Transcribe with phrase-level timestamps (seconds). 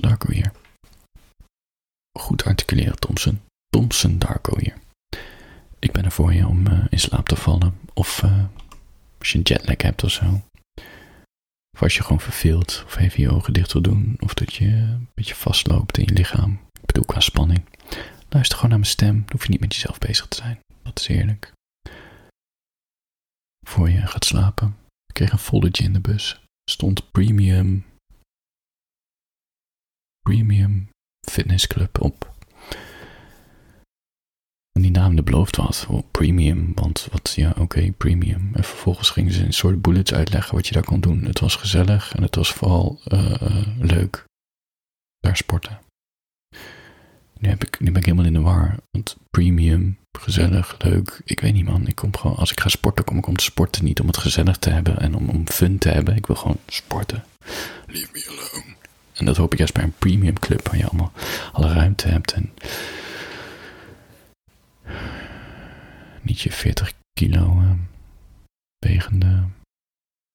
[0.00, 0.52] Darko hier.
[2.18, 3.40] Goed articuleren, Thompson.
[3.68, 4.76] Thompson Darko hier.
[5.78, 7.78] Ik ben er voor je om uh, in slaap te vallen.
[7.94, 8.44] Of uh,
[9.18, 10.42] als je een jetlag hebt of zo.
[11.76, 12.82] Of als je gewoon verveelt.
[12.86, 14.16] Of even je ogen dicht wil doen.
[14.20, 16.60] Of dat je een beetje vastloopt in je lichaam.
[16.80, 17.64] Ik bedoel qua spanning.
[18.28, 19.14] Luister gewoon naar mijn stem.
[19.14, 20.58] Dan hoef je niet met jezelf bezig te zijn.
[20.82, 21.52] Dat is heerlijk.
[23.66, 24.76] Voor je gaat slapen.
[25.06, 26.40] Ik kreeg een foldertje in de bus.
[26.70, 27.84] Stond premium.
[30.28, 30.88] Premium
[31.30, 32.34] Fitness Club op.
[34.72, 35.86] En die naam de belooft wat.
[35.88, 38.50] Oh, premium, want wat, ja, oké, premium.
[38.54, 41.24] En vervolgens gingen ze een soort bullets uitleggen wat je daar kon doen.
[41.24, 44.24] Het was gezellig en het was vooral uh, leuk.
[45.18, 45.78] Daar sporten.
[47.38, 48.76] Nu, heb ik, nu ben ik helemaal in de war.
[48.90, 51.20] Want premium, gezellig, leuk.
[51.24, 51.86] Ik weet niet, man.
[51.86, 53.84] Ik kom gewoon, als ik ga sporten, kom ik om te sporten.
[53.84, 56.16] Niet om het gezellig te hebben en om, om fun te hebben.
[56.16, 57.24] Ik wil gewoon sporten.
[57.86, 58.76] Leave me alone.
[59.18, 61.12] En dat hoop ik juist bij een premium club waar je allemaal
[61.52, 62.54] alle ruimte hebt en
[66.22, 67.72] niet je 40 kilo uh,
[68.78, 69.44] wegende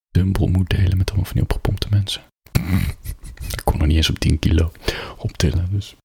[0.09, 2.23] dumbbell moet delen met allemaal van die opgepompte mensen.
[3.55, 4.71] ik kon nog niet eens op 10 kilo
[5.17, 5.95] optillen, dus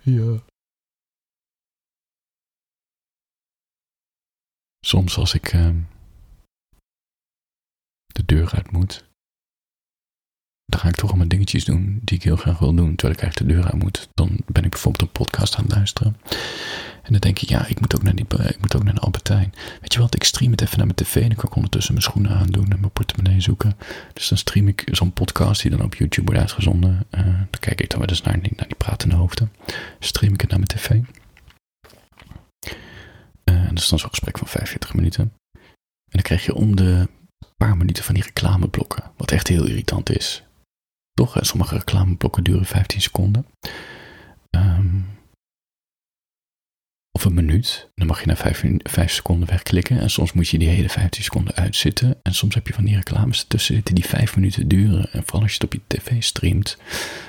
[0.00, 0.42] ja.
[4.86, 5.74] Soms als ik uh,
[8.06, 9.07] de deur uit moet,
[10.78, 13.50] ga ik toch allemaal dingetjes doen die ik heel graag wil doen, terwijl ik eigenlijk
[13.50, 14.08] de deur uit moet.
[14.14, 16.16] Dan ben ik bijvoorbeeld een podcast aan het luisteren.
[17.02, 19.00] En dan denk ik, ja, ik moet ook naar, die, ik moet ook naar de
[19.00, 19.54] Albertijn.
[19.80, 21.20] Weet je wat, ik stream het even naar mijn tv.
[21.20, 23.76] Dan kan ik ondertussen mijn schoenen aandoen en mijn portemonnee zoeken.
[24.12, 27.06] Dus dan stream ik zo'n podcast die dan op YouTube wordt uitgezonden.
[27.10, 29.52] Uh, dan kijk ik dan wel eens naar naar die pratende hoofden.
[29.98, 30.90] Stream ik het naar mijn tv.
[33.44, 35.32] Uh, dat is dan zo'n gesprek van 45 minuten.
[35.52, 37.08] En dan krijg je om de
[37.56, 39.04] paar minuten van die reclameblokken.
[39.16, 40.47] Wat echt heel irritant is.
[41.18, 41.36] Toch?
[41.40, 43.46] Sommige reclameblokken duren 15 seconden.
[44.50, 45.06] Um,
[47.12, 47.88] of een minuut.
[47.94, 50.00] Dan mag je na 5, seconden wegklikken.
[50.00, 52.16] En soms moet je die hele 15 seconden uitzitten.
[52.22, 55.12] En soms heb je van die reclames ertussen zitten die 5 minuten duren.
[55.12, 56.76] En vooral als je het op je tv streamt,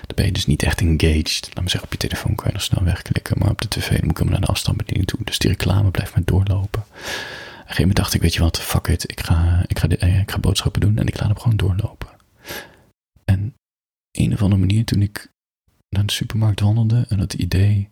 [0.06, 1.50] dan ben je dus niet echt engaged.
[1.54, 3.40] Laat me zeggen, op je telefoon kan je dan snel wegklikken.
[3.40, 5.20] Maar op de tv moet ik hem naar de afstandsbediening toe.
[5.24, 6.82] Dus die reclame blijft maar doorlopen.
[6.82, 9.12] Op een gegeven moment dacht ik, weet je wat, fuck it.
[9.12, 12.08] Ik ga, ik ga, eh, ik ga boodschappen doen en ik laat hem gewoon doorlopen.
[13.26, 13.54] En
[14.20, 15.32] een of andere manier, toen ik
[15.90, 17.90] naar de supermarkt wandelde en het idee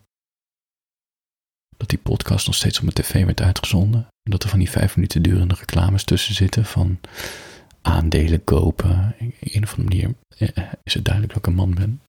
[1.78, 4.00] dat die podcast nog steeds op mijn tv werd uitgezonden.
[4.00, 7.00] En dat er van die vijf minuten durende reclames tussen zitten van
[7.82, 9.16] aandelen kopen.
[9.20, 12.02] In een of andere manier eh, is het duidelijk dat ik een man ben.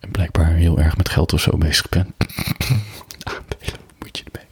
[0.00, 2.14] En blijkbaar heel erg met geld of zo bezig ben.
[3.22, 4.46] aandelen, moet je ermee.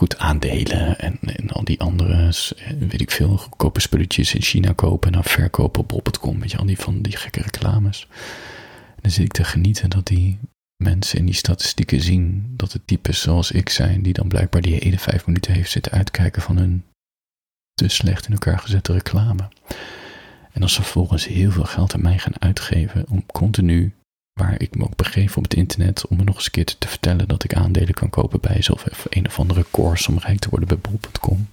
[0.00, 4.72] Goed, aandelen en, en al die andere, eh, weet ik veel, goedkope spulletjes in China
[4.72, 6.40] kopen en dan verkopen op bol.com.
[6.40, 8.06] Weet je, al die van die gekke reclames.
[8.86, 10.38] En dan zit ik te genieten dat die
[10.76, 14.74] mensen in die statistieken zien dat het types zoals ik zijn, die dan blijkbaar die
[14.74, 16.84] hele vijf minuten heeft zitten uitkijken van hun
[17.74, 19.48] te slecht in elkaar gezette reclame.
[20.52, 23.94] En als ze vervolgens heel veel geld aan mij gaan uitgeven om continu,
[24.40, 27.44] waar ik me ook begeef op het internet, om me nog eens te vertellen dat
[27.44, 30.68] ik aandelen kan kopen bij zelf even een of andere course om rijk te worden
[30.68, 31.48] bij bol.com.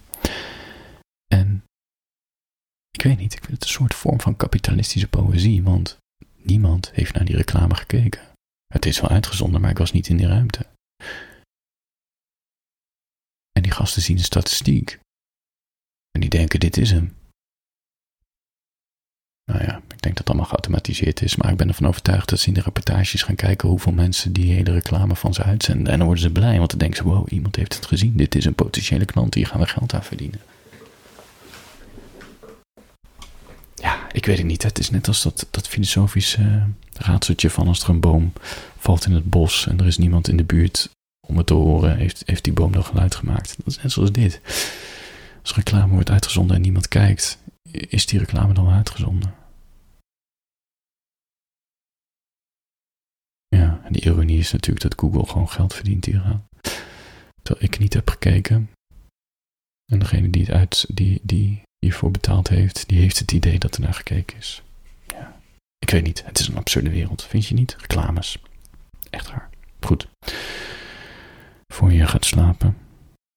[1.27, 1.63] En
[2.91, 5.97] ik weet niet, ik vind het een soort vorm van kapitalistische poëzie, want
[6.35, 8.21] niemand heeft naar die reclame gekeken.
[8.67, 10.65] Het is wel uitgezonden, maar ik was niet in die ruimte.
[13.51, 14.99] En die gasten zien de statistiek.
[16.11, 17.15] En die denken, dit is hem.
[19.51, 20.45] Nou ja, ik denk dat allemaal
[21.21, 24.33] is, maar ik ben ervan overtuigd dat ze in de reportages gaan kijken hoeveel mensen
[24.33, 25.91] die hele reclame van ze uitzenden.
[25.91, 28.17] En dan worden ze blij, want dan denken ze, wow, iemand heeft het gezien.
[28.17, 30.39] Dit is een potentiële klant, hier gaan we geld aan verdienen.
[33.75, 34.63] Ja, ik weet het niet.
[34.63, 38.33] Het is net als dat, dat filosofische raadseltje van als er een boom
[38.77, 40.89] valt in het bos en er is niemand in de buurt
[41.27, 43.55] om het te horen, heeft, heeft die boom dan geluid gemaakt.
[43.57, 44.41] Dat is net zoals dit.
[45.41, 47.37] Als reclame wordt uitgezonden en niemand kijkt,
[47.71, 49.33] is die reclame dan uitgezonden?
[53.99, 56.47] Ironie is natuurlijk dat Google gewoon geld verdient hieraan.
[57.41, 58.69] Terwijl ik niet heb gekeken.
[59.91, 63.75] En degene die het uit, die, die hiervoor betaald heeft, die heeft het idee dat
[63.75, 64.61] er naar gekeken is.
[65.79, 67.75] Ik weet niet, het is een absurde wereld, vind je niet?
[67.79, 68.37] Reclames.
[69.09, 69.49] Echt raar.
[69.79, 70.07] Goed.
[71.73, 72.77] Voor je gaat slapen.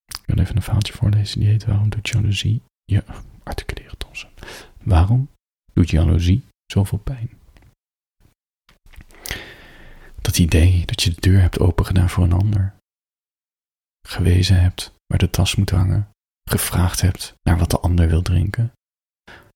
[0.07, 1.41] Ik wil even een verhaaltje voorlezen.
[1.41, 3.05] Die heet Waarom doet jaloezie je...
[3.43, 4.31] Articuleren, Thompson.
[4.83, 5.29] Waarom
[5.73, 7.31] doet jaloezie zoveel pijn?
[10.31, 12.75] Dat idee dat je de deur hebt opengedaan voor een ander.
[14.09, 16.09] Gewezen hebt waar de tas moet hangen.
[16.51, 18.73] Gevraagd hebt naar wat de ander wil drinken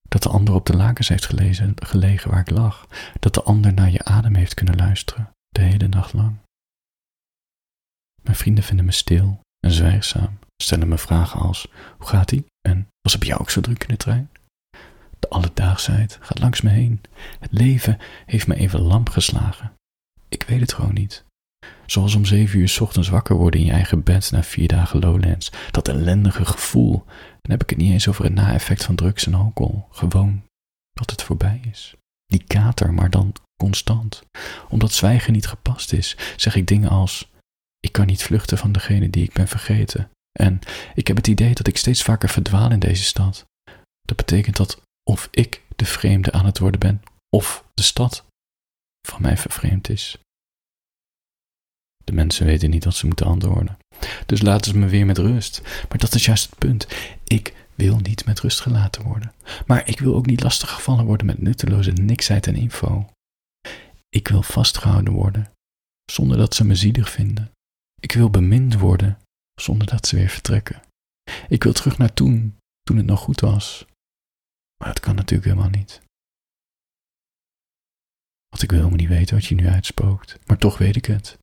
[0.01, 1.25] Dat de ander op de lakens heeft
[1.75, 2.87] gelegen waar ik lag.
[3.19, 6.37] Dat de ander naar je adem heeft kunnen luisteren, de hele nacht lang.
[8.21, 11.67] Mijn vrienden vinden me stil en zwijgzaam, stellen me vragen als:
[11.97, 12.45] hoe gaat ie?
[12.61, 14.29] En was het bij jou ook zo druk in de trein?
[15.19, 17.01] De alledaagsheid gaat langs me heen.
[17.39, 19.73] Het leven heeft me even lamp geslagen.
[20.35, 21.25] Ik weet het gewoon niet.
[21.85, 25.51] Zoals om zeven uur ochtends wakker worden in je eigen bed na vier dagen Lowlands.
[25.71, 27.03] Dat ellendige gevoel.
[27.41, 29.87] Dan heb ik het niet eens over het na-effect van drugs en alcohol.
[29.89, 30.43] Gewoon
[30.93, 31.95] dat het voorbij is.
[32.25, 34.23] Die kater, maar dan constant.
[34.69, 37.31] Omdat zwijgen niet gepast is, zeg ik dingen als:
[37.79, 40.09] Ik kan niet vluchten van degene die ik ben vergeten.
[40.39, 40.59] En
[40.95, 43.45] ik heb het idee dat ik steeds vaker verdwaal in deze stad.
[44.01, 48.25] Dat betekent dat of ik de vreemde aan het worden ben, of de stad
[49.07, 50.17] van mij vervreemd is.
[52.05, 53.77] De mensen weten niet wat ze moeten antwoorden.
[54.25, 55.61] Dus laten ze me weer met rust.
[55.89, 56.87] Maar dat is juist het punt.
[57.23, 59.33] Ik wil niet met rust gelaten worden.
[59.65, 63.09] Maar ik wil ook niet lastiggevallen worden met nutteloze niksheid en info.
[64.09, 65.51] Ik wil vastgehouden worden,
[66.11, 67.51] zonder dat ze me zielig vinden.
[67.99, 69.17] Ik wil bemind worden,
[69.61, 70.81] zonder dat ze weer vertrekken.
[71.47, 73.85] Ik wil terug naar toen, toen het nog goed was.
[74.77, 76.01] Maar dat kan natuurlijk helemaal niet.
[78.49, 81.37] Want ik wil helemaal niet weten wat je nu uitspookt, maar toch weet ik het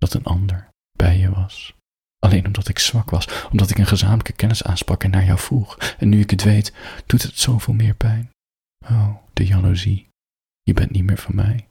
[0.00, 1.74] dat een ander bij je was.
[2.18, 5.76] Alleen omdat ik zwak was, omdat ik een gezamenlijke kennis aansprak en naar jou vroeg.
[5.76, 6.72] En nu ik het weet,
[7.06, 8.30] doet het zoveel meer pijn.
[8.84, 10.08] Oh, de jaloezie.
[10.62, 11.66] Je bent niet meer van mij.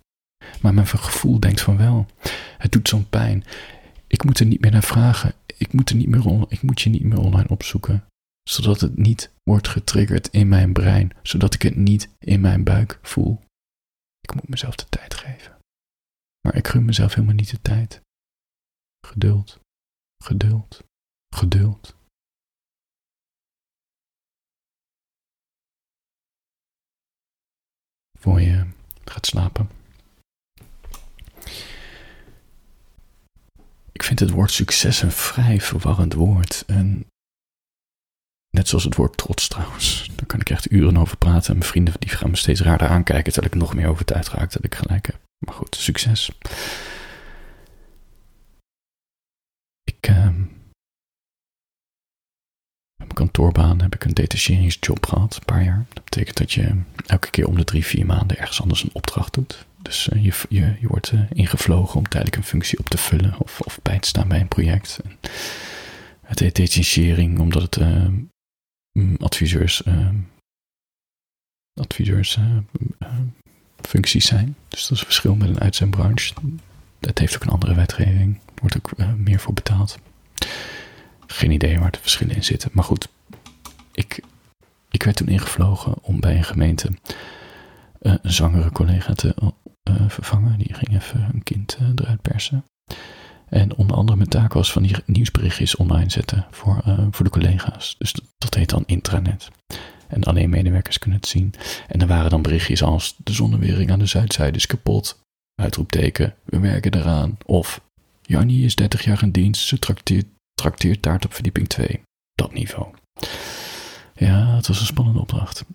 [0.62, 2.06] Maar mijn gevoel denkt van wel.
[2.58, 3.44] Het doet zo'n pijn.
[4.08, 5.34] Ik moet er niet meer naar vragen.
[5.58, 8.06] Ik moet, er niet meer ik moet je niet meer online opzoeken.
[8.44, 11.12] Zodat het niet wordt getriggerd in mijn brein.
[11.22, 13.42] Zodat ik het niet in mijn buik voel.
[14.20, 15.58] Ik moet mezelf de tijd geven.
[16.42, 18.02] Maar ik gun mezelf helemaal niet de tijd.
[19.08, 19.60] Geduld,
[20.24, 20.84] geduld,
[21.36, 21.96] geduld.
[28.20, 28.68] Voor je
[29.06, 29.70] gaat slapen.
[33.92, 36.64] Ik vind het woord succes een vrij verwarrend woord.
[36.68, 37.08] En
[38.50, 40.10] net zoals het woord trots trouwens.
[40.16, 41.50] Daar kan ik echt uren over praten.
[41.50, 44.30] En mijn vrienden die gaan me steeds raarder aankijken terwijl ik nog meer over tijd
[44.30, 45.20] raak dat ik gelijk heb.
[45.46, 46.32] Maar goed, succes.
[49.84, 50.30] Ik, uh,
[52.96, 55.86] mijn kantoorbaan heb ik een detacheringsjob gehad, een paar jaar.
[55.94, 59.34] Dat betekent dat je elke keer om de drie, vier maanden ergens anders een opdracht
[59.34, 59.66] doet.
[59.82, 63.40] Dus uh, je, je, je wordt uh, ingevlogen om tijdelijk een functie op te vullen
[63.40, 65.00] of, of bij te staan bij een project.
[65.04, 65.18] En
[66.22, 68.14] het heet detachering omdat het ehm,
[68.92, 70.16] mm, adviseurs, ehm,
[71.74, 72.38] adviseurs
[73.82, 74.56] functies zijn.
[74.68, 76.34] Dus dat is een verschil met een uitzendbranche.
[77.00, 79.98] Dat heeft ook een andere wetgeving wordt ook meer voor betaald.
[81.28, 82.70] Geen idee waar de verschillen in zitten.
[82.74, 83.08] Maar goed,
[84.00, 84.24] ik,
[84.90, 86.90] ik werd toen ingevlogen om bij een gemeente
[88.02, 90.58] uh, een zwangere collega te uh, vervangen.
[90.58, 92.66] Die ging even een kind eruit persen.
[93.50, 97.96] En onder andere mijn taak was van die nieuwsberichtjes online zetten voor, voor de collega's.
[97.98, 99.50] Dus dat, heet dan intranet.
[100.08, 101.54] En alleen medewerkers kunnen het zien.
[101.88, 105.20] En er waren dan berichtjes als de zonnewering aan de zuidzijde is kapot.
[105.56, 107.38] Uitroepteken, we werken eraan.
[107.46, 107.82] Of
[108.22, 112.02] Jannie is 30 jaar in dienst, ze trakteert, trakteert taart op verdieping 2.
[112.34, 112.88] Dat niveau.
[114.20, 115.66] Ja, het was een spannende opdracht.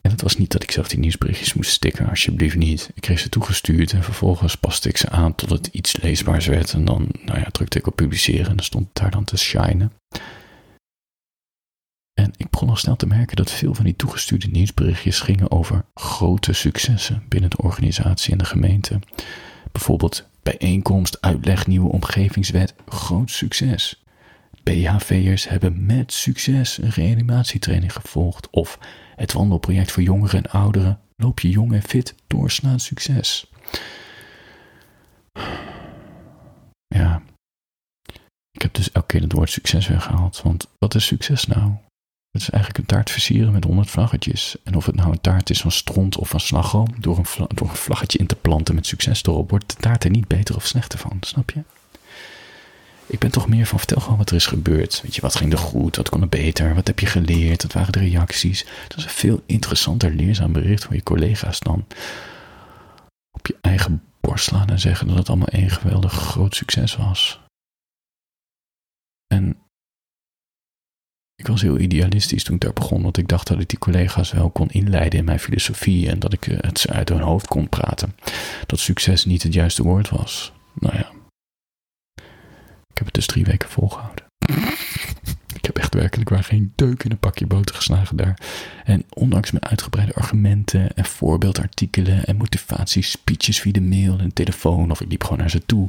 [0.00, 2.90] En het was niet dat ik zelf die nieuwsberichtjes moest stikken, alsjeblieft niet.
[2.94, 6.72] Ik kreeg ze toegestuurd en vervolgens paste ik ze aan tot het iets leesbaars werd.
[6.72, 9.36] En dan, nou ja, drukte ik op publiceren en dan stond het daar dan te
[9.36, 9.92] shinen.
[12.20, 15.84] En ik begon al snel te merken dat veel van die toegestuurde nieuwsberichtjes gingen over
[15.94, 18.98] grote successen binnen de organisatie en de gemeente.
[19.72, 24.03] Bijvoorbeeld bijeenkomst, uitleg, nieuwe omgevingswet, groot succes.
[24.64, 28.50] BHV'ers hebben met succes een reanimatietraining gevolgd.
[28.50, 28.78] Of
[29.16, 31.00] het wandelproject voor jongeren en ouderen.
[31.16, 33.50] Loop je jong en fit, doorslaan succes.
[36.86, 37.22] Ja,
[38.50, 40.42] ik heb dus elke keer het woord succes weggehaald.
[40.42, 41.72] Want wat is succes nou?
[42.30, 44.56] Het is eigenlijk een taart versieren met honderd vlaggetjes.
[44.64, 47.68] En of het nou een taart is van stront of van slagroom, door een, door
[47.68, 50.66] een vlaggetje in te planten met succes erop, wordt de taart er niet beter of
[50.66, 51.62] slechter van, snap je?
[53.06, 55.00] Ik ben toch meer van vertel gewoon wat er is gebeurd.
[55.02, 57.72] Weet je, wat ging er goed, wat kon er beter, wat heb je geleerd, wat
[57.72, 58.66] waren de reacties.
[58.88, 61.86] Dat is een veel interessanter leerzaam bericht voor je collega's dan
[63.30, 67.40] op je eigen borst slaan en zeggen dat het allemaal één geweldig groot succes was.
[69.26, 69.56] En
[71.34, 74.32] ik was heel idealistisch toen ik daar begon, want ik dacht dat ik die collega's
[74.32, 77.46] wel kon inleiden in mijn filosofie en dat ik eh, het ze uit hun hoofd
[77.46, 78.16] kon praten.
[78.66, 80.52] Dat succes niet het juiste woord was.
[80.74, 81.10] Nou ja,
[83.24, 84.24] dus drie weken volgehouden.
[85.54, 88.38] Ik heb echt werkelijk waar geen deuk in een pakje boter geslagen daar.
[88.84, 95.00] En ondanks mijn uitgebreide argumenten en voorbeeldartikelen en motivatiespeeches via de mail en telefoon, of
[95.00, 95.88] ik liep gewoon naar ze toe,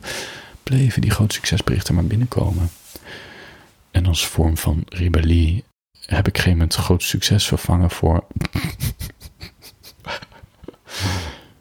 [0.64, 2.70] bleven die grote succesberichten maar binnenkomen.
[3.92, 5.64] En als vorm van rebellie
[6.06, 8.28] heb ik geen moment groot succes vervangen voor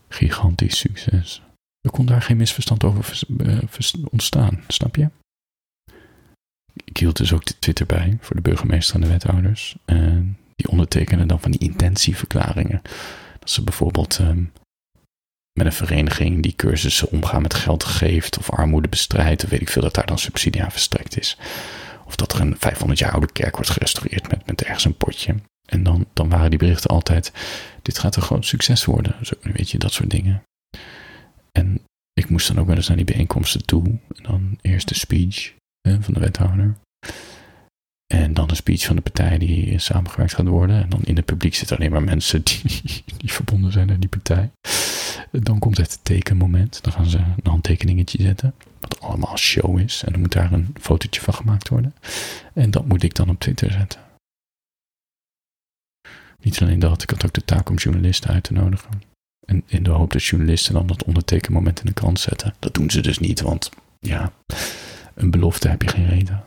[0.09, 1.43] gigantisch succes.
[1.81, 3.59] Er kon daar geen misverstand over eh,
[4.11, 5.11] ontstaan, snap je?
[6.85, 9.77] Ik hield dus ook de Twitter bij voor de burgemeester en de wethouders.
[9.85, 12.83] En die ondertekenen dan van die intentieverklaringen.
[13.39, 14.53] Dat ze bijvoorbeeld um,
[15.53, 19.69] met een vereniging die cursussen omgaan met geld geeft of armoede bestrijdt, of weet ik
[19.69, 21.39] veel dat daar dan subsidie aan verstrekt is.
[22.05, 25.35] Of dat er een 500 jaar oude kerk wordt gerestaureerd met, met ergens een potje.
[25.65, 27.33] En dan, dan waren die berichten altijd:
[27.83, 29.17] dit gaat een groot succes worden.
[29.23, 30.43] Zo, weet je, dat soort dingen.
[31.53, 31.81] En
[32.13, 33.85] ik moest dan ook wel eens naar die bijeenkomsten toe.
[33.85, 35.55] En dan eerst de speech
[35.91, 36.75] van de wethouder.
[38.07, 40.83] En dan een speech van de partij die samengewerkt gaat worden.
[40.83, 42.83] En dan in het publiek zitten alleen maar mensen die,
[43.19, 44.51] die verbonden zijn aan die partij.
[45.31, 46.83] Dan komt het tekenmoment.
[46.83, 48.55] Dan gaan ze een handtekeningetje zetten.
[48.81, 50.03] Wat allemaal show is.
[50.05, 51.95] En dan moet daar een fotootje van gemaakt worden.
[52.55, 54.01] En dat moet ik dan op Twitter zetten.
[56.41, 59.03] Niet alleen dat, ik had ook de taak om journalisten uit te nodigen.
[59.47, 62.55] En in de hoop dat journalisten dan dat ondertekenmoment in de krant zetten.
[62.59, 64.33] Dat doen ze dus niet, want ja,
[65.15, 66.45] een belofte heb je geen reden.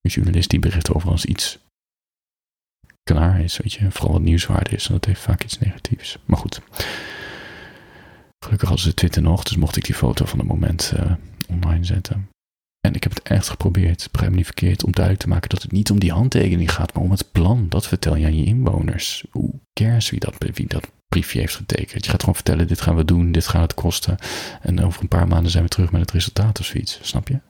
[0.00, 1.58] Een journalist die bericht over als iets
[3.02, 6.18] klaar is, weet je, vooral wat nieuwswaarde is, en dat heeft vaak iets negatiefs.
[6.24, 6.60] Maar goed,
[8.44, 11.12] gelukkig hadden ze Twitter nog, dus mocht ik die foto van het moment uh,
[11.48, 12.28] online zetten.
[12.80, 15.62] En ik heb het echt geprobeerd, begrijp me niet verkeerd, om duidelijk te maken dat
[15.62, 17.68] het niet om die handtekening gaat, maar om het plan.
[17.68, 19.24] Dat vertel je aan je inwoners.
[19.30, 22.04] Hoe cares wie dat, wie dat briefje heeft getekend?
[22.04, 24.18] Je gaat gewoon vertellen, dit gaan we doen, dit gaat het kosten.
[24.60, 27.40] En over een paar maanden zijn we terug met het resultaat of zoiets, snap je?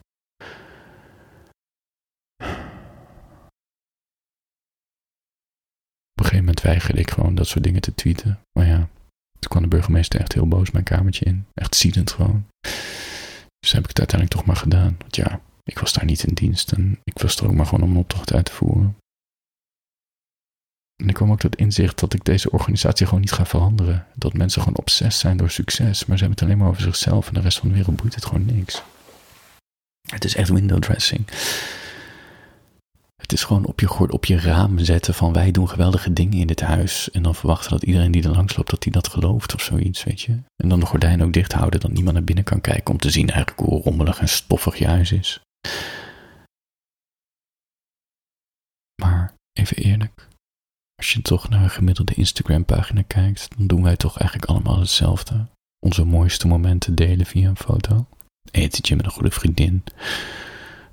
[6.20, 8.40] Een gegeven moment weigerde ik gewoon dat soort dingen te tweeten.
[8.58, 8.88] Maar ja,
[9.38, 11.46] toen kwam de burgemeester echt heel boos mijn kamertje in.
[11.54, 12.46] Echt ziedend gewoon.
[13.58, 14.96] Dus heb ik het uiteindelijk toch maar gedaan.
[14.98, 17.84] Want ja, ik was daar niet in dienst en ik was er ook maar gewoon
[17.84, 18.96] om een opdracht uit te voeren.
[21.02, 24.06] En ik kwam ook tot inzicht dat ik deze organisatie gewoon niet ga veranderen.
[24.14, 27.28] Dat mensen gewoon obsessief zijn door succes, maar ze hebben het alleen maar over zichzelf
[27.28, 28.82] en de rest van de wereld boeit het gewoon niks.
[30.08, 31.26] Het is echt window dressing.
[33.20, 36.46] Het is gewoon op je, op je raam zetten van wij doen geweldige dingen in
[36.46, 37.10] dit huis.
[37.10, 40.04] En dan verwachten dat iedereen die er langs loopt, dat die dat gelooft of zoiets,
[40.04, 40.32] weet je.
[40.56, 43.10] En dan de gordijn ook dicht houden, dat niemand naar binnen kan kijken om te
[43.10, 45.40] zien eigenlijk hoe rommelig en stoffig je huis is.
[49.02, 50.28] Maar even eerlijk,
[50.94, 54.78] als je toch naar een gemiddelde Instagram pagina kijkt, dan doen wij toch eigenlijk allemaal
[54.78, 55.46] hetzelfde.
[55.78, 58.06] Onze mooiste momenten delen via een foto.
[58.50, 59.84] Etentje met een goede vriendin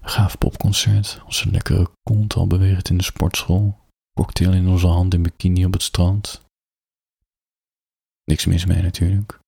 [0.10, 3.78] gaaf popconcert, onze lekkere kont al bewegend in de sportschool,
[4.14, 6.42] cocktail in onze hand in bikini op het strand.
[8.24, 9.40] Niks mis mee natuurlijk.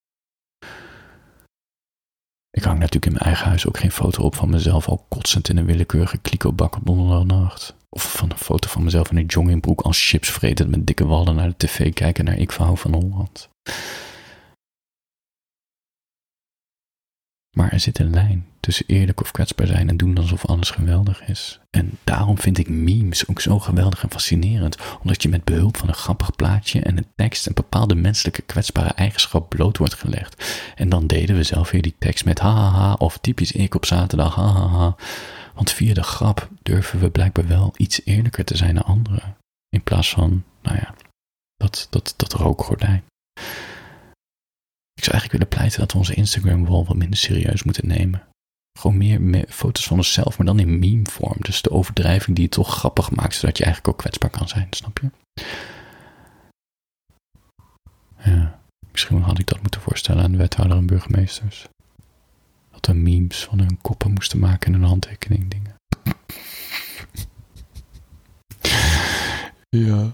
[2.49, 5.49] Ik hang natuurlijk in mijn eigen huis ook geen foto op van mezelf al kotsend
[5.49, 7.75] in een willekeurige klikobak op donderdagnacht.
[7.89, 11.35] Of van een foto van mezelf in een joggingbroek als chips vreten met dikke wallen
[11.35, 13.49] naar de tv kijken naar Ik verhou van Holland.
[17.59, 21.27] Maar er zit een lijn tussen eerlijk of kwetsbaar zijn en doen alsof alles geweldig
[21.27, 21.59] is.
[21.69, 25.87] En daarom vind ik memes ook zo geweldig en fascinerend, omdat je met behulp van
[25.87, 30.61] een grappig plaatje en een tekst een bepaalde menselijke kwetsbare eigenschap bloot wordt gelegd.
[30.75, 34.35] En dan deden we zelf weer die tekst met hahaha of typisch ik op zaterdag
[34.35, 34.95] hahaha.
[35.53, 39.35] Want via de grap durven we blijkbaar wel iets eerlijker te zijn naar anderen.
[39.69, 40.93] In plaats van, nou ja,
[41.57, 43.03] dat, dat, dat rookgordijn.
[44.99, 48.23] Ik zou eigenlijk willen pleiten dat we onze Instagram wel wat minder serieus moeten nemen.
[48.79, 51.37] Gewoon meer, foto's van onszelf, maar dan in meme-vorm.
[51.39, 54.67] Dus de overdrijving die het toch grappig maakt, zodat je eigenlijk ook kwetsbaar kan zijn,
[54.69, 55.09] snap je?
[58.23, 58.59] Ja,
[58.91, 61.67] misschien had ik dat moeten voorstellen aan de wethouder en burgemeesters.
[62.71, 65.75] Dat we memes van hun koppen moesten maken en een handtekening dingen.
[69.69, 70.13] ja,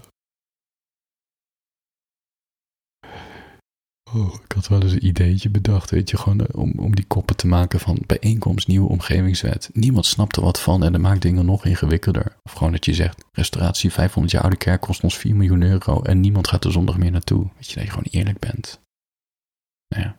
[4.16, 7.04] Oh, ik had wel eens een ideetje bedacht, weet je, gewoon eh, om, om die
[7.04, 9.70] koppen te maken van bijeenkomst, nieuwe omgevingswet.
[9.72, 12.36] Niemand snapt er wat van en dat maakt dingen nog ingewikkelder.
[12.42, 16.02] Of gewoon dat je zegt, restauratie 500 jaar oude kerk kost ons 4 miljoen euro
[16.02, 17.48] en niemand gaat er zondag meer naartoe.
[17.54, 18.80] Weet je, dat je gewoon eerlijk bent.
[19.88, 20.16] Nou ja,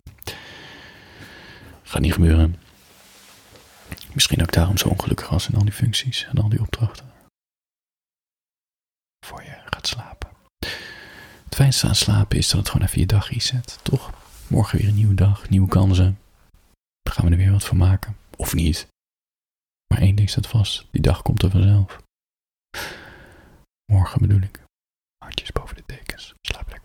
[1.84, 2.56] gaat niet gebeuren.
[4.14, 7.06] Misschien ook daarom zo ongelukkig was in al die functies en al die opdrachten.
[9.26, 10.28] Voor je gaat slapen
[11.68, 14.12] aan slapen is dat het gewoon even je dag reset, toch?
[14.48, 16.20] Morgen weer een nieuwe dag, nieuwe kansen.
[17.02, 18.18] Dan gaan we er weer wat van maken.
[18.36, 18.88] Of niet.
[19.88, 22.02] Maar één ding staat vast, die dag komt er vanzelf.
[23.92, 24.62] Morgen bedoel ik.
[25.18, 26.34] Hartjes boven de tekens.
[26.42, 26.77] Slaap.